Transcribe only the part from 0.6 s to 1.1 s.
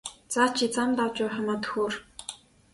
замд